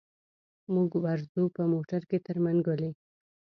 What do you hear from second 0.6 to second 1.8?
موږ ورځو په